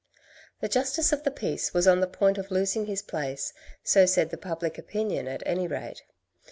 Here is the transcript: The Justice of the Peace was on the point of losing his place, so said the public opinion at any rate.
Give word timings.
The 0.61 0.67
Justice 0.67 1.13
of 1.13 1.21
the 1.21 1.29
Peace 1.29 1.75
was 1.75 1.87
on 1.87 1.99
the 1.99 2.07
point 2.07 2.39
of 2.39 2.49
losing 2.49 2.87
his 2.87 3.03
place, 3.03 3.53
so 3.83 4.07
said 4.07 4.31
the 4.31 4.35
public 4.35 4.79
opinion 4.79 5.27
at 5.27 5.43
any 5.45 5.67
rate. 5.67 6.01